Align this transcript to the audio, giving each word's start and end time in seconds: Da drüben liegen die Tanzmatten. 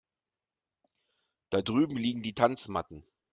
Da 1.51 1.61
drüben 1.61 1.95
liegen 1.95 2.23
die 2.23 2.33
Tanzmatten. 2.33 3.03